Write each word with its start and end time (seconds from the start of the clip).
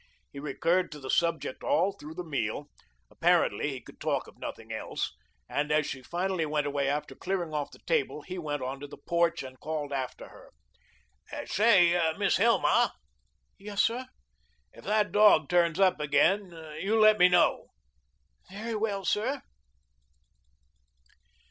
He 0.33 0.39
recurred 0.39 0.91
to 0.93 0.99
the 0.99 1.11
subject 1.11 1.61
all 1.63 1.91
through 1.91 2.15
the 2.15 2.23
meal; 2.23 2.71
apparently, 3.11 3.69
he 3.69 3.81
could 3.81 3.99
talk 4.01 4.25
of 4.25 4.39
nothing 4.39 4.71
else, 4.73 5.13
and 5.47 5.71
as 5.71 5.85
she 5.85 6.01
finally 6.01 6.43
went 6.47 6.65
away 6.65 6.87
after 6.89 7.13
clearing 7.13 7.53
off 7.53 7.69
the 7.69 7.77
table, 7.85 8.23
he 8.23 8.39
went 8.39 8.63
onto 8.63 8.87
the 8.87 8.97
porch 8.97 9.43
and 9.43 9.59
called 9.59 9.93
after 9.93 10.29
her: 10.29 10.53
"Say, 11.45 12.01
Miss 12.17 12.37
Hilma." 12.37 12.95
"Yes, 13.59 13.83
sir." 13.83 14.07
"If 14.73 14.85
that 14.85 15.11
dog 15.11 15.47
turns 15.49 15.79
up 15.79 15.99
again 15.99 16.49
you 16.79 16.99
let 16.99 17.19
me 17.19 17.29
know." 17.29 17.67
"Very 18.49 18.73
well, 18.73 19.05
sir." 19.05 19.43